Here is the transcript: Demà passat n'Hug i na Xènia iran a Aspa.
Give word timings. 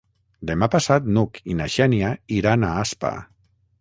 Demà 0.51 0.69
passat 0.75 1.09
n'Hug 1.17 1.37
i 1.55 1.57
na 1.61 1.67
Xènia 1.75 2.09
iran 2.39 2.67
a 2.69 2.71
Aspa. 2.85 3.13